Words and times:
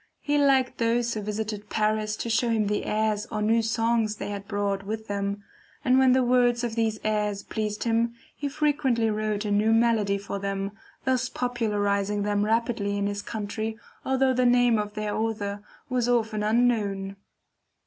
He 0.19 0.39
liked 0.39 0.79
those 0.79 1.13
who 1.13 1.21
visited 1.21 1.69
Paris 1.69 2.15
to 2.15 2.27
show 2.31 2.49
him 2.49 2.65
the 2.65 2.85
airs 2.85 3.27
or 3.27 3.39
new 3.39 3.61
songs 3.61 4.15
they 4.15 4.29
had 4.31 4.47
brought 4.47 4.81
with 4.81 5.07
them, 5.07 5.43
and 5.85 5.99
when 5.99 6.13
the 6.13 6.23
words 6.23 6.63
of 6.63 6.73
these 6.73 6.99
airs 7.03 7.43
pleased 7.43 7.83
him, 7.83 8.15
he 8.35 8.49
frequently 8.49 9.11
wrote 9.11 9.45
a 9.45 9.51
new 9.51 9.71
melody 9.71 10.17
for 10.17 10.39
them, 10.39 10.71
thus 11.05 11.29
popularizing 11.29 12.23
them 12.23 12.43
rapidly 12.43 12.97
in 12.97 13.05
his 13.05 13.21
country 13.21 13.77
although 14.03 14.33
the 14.33 14.43
name 14.43 14.79
of 14.79 14.95
their 14.95 15.15
author 15.15 15.61
was 15.87 16.09
often 16.09 16.41
unknown. 16.41 17.15